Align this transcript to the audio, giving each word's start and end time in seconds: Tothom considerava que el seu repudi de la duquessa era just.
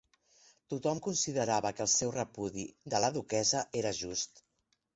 Tothom 0.71 1.01
considerava 1.07 1.73
que 1.79 1.85
el 1.87 1.91
seu 1.97 2.15
repudi 2.17 2.67
de 2.95 3.05
la 3.07 3.13
duquessa 3.21 3.65
era 3.85 3.95
just. 4.03 4.47